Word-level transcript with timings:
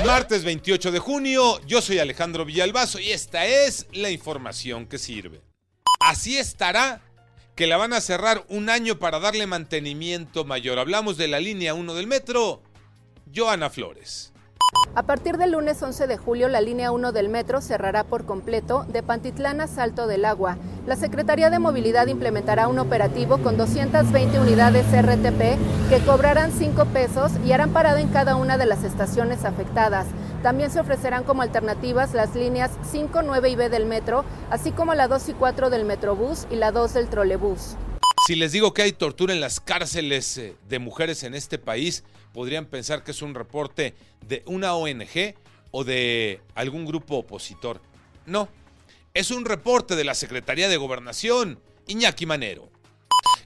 Martes 0.00 0.42
28 0.42 0.90
de 0.90 0.98
junio, 0.98 1.60
yo 1.66 1.80
soy 1.80 2.00
Alejandro 2.00 2.44
Villalbazo 2.44 2.98
y 2.98 3.12
esta 3.12 3.46
es 3.46 3.86
la 3.92 4.10
información 4.10 4.86
que 4.86 4.98
sirve. 4.98 5.42
Así 6.00 6.38
estará 6.38 7.00
que 7.54 7.68
la 7.68 7.76
van 7.76 7.92
a 7.92 8.00
cerrar 8.00 8.44
un 8.48 8.68
año 8.68 8.98
para 8.98 9.20
darle 9.20 9.46
mantenimiento 9.46 10.44
mayor. 10.44 10.80
Hablamos 10.80 11.16
de 11.16 11.28
la 11.28 11.38
línea 11.38 11.74
1 11.74 11.94
del 11.94 12.08
metro. 12.08 12.62
Joana 13.32 13.70
Flores. 13.70 14.32
A 14.96 15.04
partir 15.04 15.36
del 15.36 15.52
lunes 15.52 15.80
11 15.80 16.06
de 16.06 16.16
julio, 16.16 16.48
la 16.48 16.60
línea 16.60 16.90
1 16.90 17.12
del 17.12 17.28
metro 17.28 17.60
cerrará 17.60 18.04
por 18.04 18.26
completo 18.26 18.84
de 18.88 19.02
Pantitlán 19.02 19.60
a 19.60 19.68
Salto 19.68 20.06
del 20.06 20.24
Agua. 20.24 20.58
La 20.84 20.96
Secretaría 20.96 21.48
de 21.48 21.60
Movilidad 21.60 22.08
implementará 22.08 22.66
un 22.66 22.80
operativo 22.80 23.38
con 23.38 23.56
220 23.56 24.40
unidades 24.40 24.84
RTP 24.86 25.88
que 25.88 26.04
cobrarán 26.04 26.50
5 26.50 26.86
pesos 26.86 27.30
y 27.46 27.52
harán 27.52 27.72
parada 27.72 28.00
en 28.00 28.08
cada 28.08 28.34
una 28.34 28.58
de 28.58 28.66
las 28.66 28.82
estaciones 28.82 29.44
afectadas. 29.44 30.08
También 30.42 30.72
se 30.72 30.80
ofrecerán 30.80 31.22
como 31.22 31.42
alternativas 31.42 32.14
las 32.14 32.34
líneas 32.34 32.72
5, 32.90 33.22
9 33.22 33.50
y 33.50 33.54
B 33.54 33.68
del 33.68 33.86
metro, 33.86 34.24
así 34.50 34.72
como 34.72 34.94
la 34.94 35.06
2 35.06 35.28
y 35.28 35.32
4 35.34 35.70
del 35.70 35.84
Metrobús 35.84 36.48
y 36.50 36.56
la 36.56 36.72
2 36.72 36.94
del 36.94 37.08
trolebús. 37.08 37.76
Si 38.26 38.34
les 38.34 38.50
digo 38.50 38.74
que 38.74 38.82
hay 38.82 38.92
tortura 38.92 39.32
en 39.32 39.40
las 39.40 39.60
cárceles 39.60 40.36
eh, 40.38 40.56
de 40.68 40.80
mujeres 40.80 41.22
en 41.22 41.36
este 41.36 41.58
país, 41.58 42.02
podrían 42.32 42.66
pensar 42.66 43.04
que 43.04 43.12
es 43.12 43.22
un 43.22 43.36
reporte 43.36 43.94
de 44.26 44.42
una 44.46 44.74
ONG 44.74 45.36
o 45.70 45.84
de 45.84 46.40
algún 46.56 46.86
grupo 46.86 47.18
opositor. 47.18 47.80
No, 48.26 48.48
es 49.14 49.30
un 49.30 49.44
reporte 49.44 49.96
de 49.96 50.04
la 50.04 50.14
Secretaría 50.14 50.68
de 50.68 50.76
Gobernación, 50.76 51.58
Iñaki 51.86 52.26
Manero. 52.26 52.70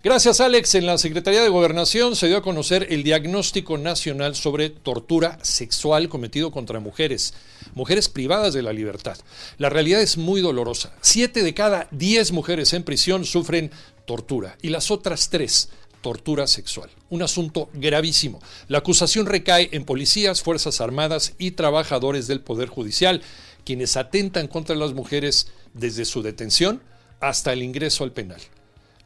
Gracias, 0.02 0.41
Alex. 0.41 0.77
En 0.77 0.87
la 0.87 0.98
Secretaría 0.98 1.42
de 1.42 1.48
Gobernación 1.48 2.15
se 2.15 2.29
dio 2.29 2.37
a 2.37 2.42
conocer 2.42 2.87
el 2.91 3.02
diagnóstico 3.02 3.77
nacional 3.77 4.37
sobre 4.37 4.70
tortura 4.70 5.39
sexual 5.42 6.09
cometido 6.09 6.52
contra 6.52 6.79
mujeres, 6.79 7.34
mujeres 7.75 8.09
privadas 8.09 8.55
de 8.55 8.62
la 8.62 8.73
libertad. 8.73 9.16
La 9.59 9.69
realidad 9.69 10.01
es 10.01 10.17
muy 10.17 10.41
dolorosa. 10.41 10.92
Siete 11.00 11.42
de 11.42 11.55
cada 11.55 11.89
diez 11.91 12.31
mujeres 12.31 12.72
en 12.72 12.84
prisión 12.84 13.25
sufren 13.25 13.72
tortura 14.06 14.56
y 14.62 14.69
las 14.69 14.92
otras 14.92 15.28
tres 15.31 15.70
tortura 16.06 16.47
sexual. 16.47 16.89
Un 17.11 17.22
asunto 17.22 17.69
gravísimo. 17.72 18.41
La 18.69 18.78
acusación 18.78 19.27
recae 19.27 19.70
en 19.72 19.84
policías, 19.84 20.41
Fuerzas 20.41 20.81
Armadas 20.81 21.33
y 21.37 21.50
trabajadores 21.50 22.28
del 22.28 22.42
Poder 22.42 22.69
Judicial, 22.69 23.22
quienes 23.67 23.97
atentan 23.97 24.47
contra 24.47 24.77
las 24.77 24.95
mujeres 24.95 25.48
desde 25.75 26.05
su 26.05 26.22
detención 26.22 26.81
hasta 27.20 27.53
el 27.53 27.64
ingreso 27.64 28.05
al 28.05 28.12
penal. 28.12 28.41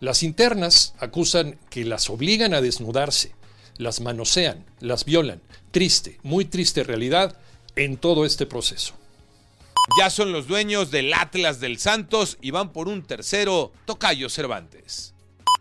Las 0.01 0.23
internas 0.23 0.95
acusan 0.99 1.59
que 1.71 1.85
las 1.85 2.11
obligan 2.11 2.53
a 2.53 2.61
desnudarse, 2.61 3.33
las 3.79 4.01
manosean, 4.01 4.67
las 4.79 5.07
violan. 5.07 5.41
Triste, 5.71 6.19
muy 6.23 6.45
triste 6.45 6.85
realidad 6.85 7.37
en 7.75 7.97
todo 7.97 8.27
este 8.27 8.45
proceso. 8.45 8.95
Ya 9.99 10.11
son 10.11 10.31
los 10.31 10.47
dueños 10.47 10.91
del 10.91 11.15
Atlas 11.15 11.59
del 11.59 11.79
Santos 11.79 12.37
y 12.43 12.51
van 12.51 12.73
por 12.73 12.87
un 12.87 13.03
tercero, 13.03 13.73
Tocayo 13.87 14.29
Cervantes. 14.29 15.15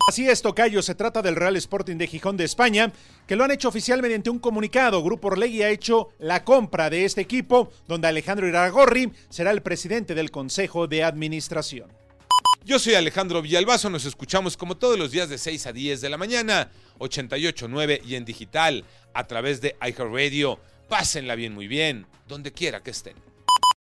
Así 0.10 0.28
es, 0.28 0.42
Tocayo, 0.42 0.82
se 0.82 0.96
trata 0.96 1.22
del 1.22 1.36
Real 1.36 1.56
Sporting 1.56 1.98
de 1.98 2.08
Gijón 2.08 2.36
de 2.36 2.44
España, 2.44 2.92
que 3.28 3.36
lo 3.36 3.44
han 3.44 3.52
hecho 3.52 3.68
oficial 3.68 4.02
mediante 4.02 4.32
un 4.32 4.40
comunicado. 4.40 5.04
Grupo 5.04 5.28
Orlegui 5.28 5.62
ha 5.62 5.70
hecho 5.70 6.10
la 6.18 6.44
compra 6.44 6.90
de 6.90 7.06
este 7.06 7.22
equipo, 7.22 7.72
donde 7.88 8.08
Alejandro 8.08 8.48
Iragorri 8.48 9.12
será 9.30 9.52
el 9.52 9.62
presidente 9.62 10.16
del 10.16 10.32
Consejo 10.32 10.88
de 10.88 11.04
Administración. 11.04 11.92
Yo 12.66 12.80
soy 12.80 12.96
Alejandro 12.96 13.44
Villalbazo, 13.44 13.92
nos 13.92 14.06
escuchamos 14.06 14.58
como 14.58 14.78
todos 14.78 14.98
los 14.98 15.12
días 15.12 15.30
de 15.30 15.38
6 15.38 15.68
a 15.68 15.74
10 15.74 16.02
de 16.02 16.10
la 16.10 16.18
mañana, 16.18 16.72
88.9 16.98 18.02
y 18.04 18.16
en 18.16 18.26
digital, 18.26 18.86
a 19.14 19.28
través 19.28 19.62
de 19.62 19.76
iHeartRadio. 19.80 20.60
Pásenla 20.88 21.36
bien, 21.36 21.54
muy 21.54 21.68
bien, 21.68 22.08
donde 22.28 22.52
quiera 22.52 22.82
que 22.82 22.90
estén. 22.90 23.14